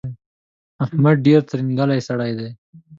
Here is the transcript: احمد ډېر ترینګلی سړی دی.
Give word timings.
احمد 0.83 1.15
ډېر 1.25 1.41
ترینګلی 1.49 1.99
سړی 2.07 2.31
دی. 2.39 2.49